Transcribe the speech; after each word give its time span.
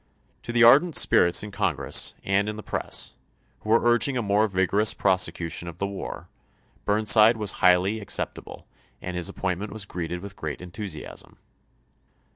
To 0.41 0.51
the 0.51 0.63
ardent 0.63 0.95
spirits 0.95 1.43
in 1.43 1.51
Congress 1.51 2.15
and 2.23 2.49
in 2.49 2.55
the 2.55 2.63
press, 2.63 3.13
who 3.59 3.69
were 3.69 3.83
urging 3.83 4.17
a 4.17 4.23
more 4.23 4.47
vigorous 4.47 4.95
prosecu 4.95 5.47
tion 5.51 5.67
of 5.67 5.77
the 5.77 5.85
war, 5.85 6.27
Burnside 6.85 7.37
was 7.37 7.51
highly 7.61 7.99
acceptable 7.99 8.65
and 8.99 9.15
his 9.15 9.29
appointment 9.29 9.71
was 9.71 9.85
greeted 9.85 10.21
with 10.21 10.35
great 10.35 10.59
en 10.59 10.71
thusiasm. 10.71 11.37